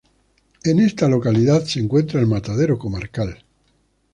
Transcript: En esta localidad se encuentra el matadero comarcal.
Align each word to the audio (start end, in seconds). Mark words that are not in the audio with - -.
En 0.63 0.79
esta 0.79 1.07
localidad 1.07 1.63
se 1.63 1.79
encuentra 1.79 2.19
el 2.19 2.25
matadero 2.25 2.79
comarcal. 2.79 3.37